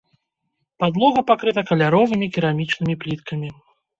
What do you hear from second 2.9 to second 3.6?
пліткамі.